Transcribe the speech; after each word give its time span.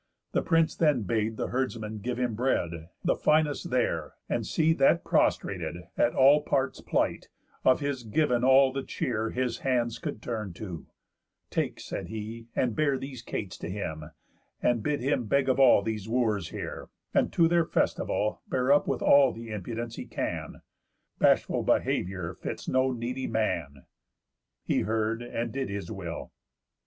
The 0.31 0.41
prince 0.41 0.75
then 0.75 1.03
bade 1.03 1.37
the 1.37 1.49
herdsman 1.49 1.99
give 1.99 2.17
him 2.17 2.33
bread, 2.33 2.89
The 3.03 3.15
finest 3.15 3.69
there, 3.69 4.13
and 4.27 4.47
see 4.47 4.73
that 4.73 5.03
prostrated 5.03 5.75
At 5.95 6.15
all 6.15 6.41
parts 6.41 6.81
plight 6.81 7.29
of 7.63 7.81
his 7.81 8.03
giv'n 8.03 8.43
all 8.43 8.73
the 8.73 8.81
cheer 8.81 9.29
His 9.29 9.59
hands 9.59 9.99
could 9.99 10.19
turn 10.19 10.53
to: 10.53 10.87
"Take," 11.51 11.79
said 11.79 12.07
he, 12.07 12.47
"and 12.55 12.75
bear 12.75 12.97
These 12.97 13.21
cates 13.21 13.59
to 13.59 13.69
him, 13.69 14.05
and 14.59 14.81
bid 14.81 15.01
him 15.01 15.25
beg 15.27 15.47
of 15.47 15.59
all 15.59 15.83
These 15.83 16.09
Wooers 16.09 16.49
here, 16.49 16.89
and 17.13 17.31
to 17.33 17.47
their 17.47 17.67
festival 17.67 18.41
Bear 18.47 18.71
up 18.73 18.87
with 18.87 19.03
all 19.03 19.31
the 19.31 19.51
impudence 19.51 19.97
he 19.97 20.05
can; 20.07 20.63
Bashful 21.19 21.61
behaviour 21.61 22.33
fits 22.33 22.67
no 22.67 22.91
needy 22.91 23.27
man." 23.27 23.85
He 24.63 24.79
heard, 24.79 25.21
and 25.21 25.51
did 25.51 25.69
his 25.69 25.91
will. 25.91 26.31